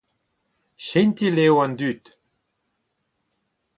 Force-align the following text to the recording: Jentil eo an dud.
Jentil 0.87 1.37
eo 1.45 1.55
an 1.63 1.73
dud. 1.79 2.03